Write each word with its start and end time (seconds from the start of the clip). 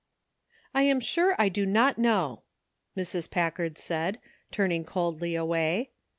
"I 0.73 0.81
am 0.81 0.99
sure 0.99 1.35
I 1.37 1.47
do 1.49 1.63
not 1.63 1.99
know," 1.99 2.41
Mrs. 2.97 3.29
Packard 3.29 3.77
said, 3.77 4.19
turning 4.49 4.83
coldly 4.83 5.35
away. 5.35 5.91